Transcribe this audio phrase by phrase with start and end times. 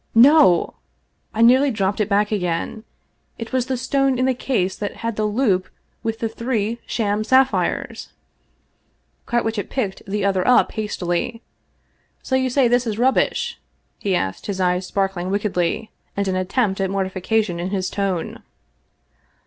[0.15, 0.77] No!
[1.31, 2.85] I nearly dropped it back again.
[3.37, 5.69] It was the stone in the case that had the loop
[6.01, 8.09] with the three sham sapphires!
[9.27, 11.43] Carwitchet picked the other up hastily."
[12.23, 13.59] So you say this is rubbish?"
[13.99, 18.41] he asked, his eyes sparkling wickedly, and an attempt at mortification in his tone.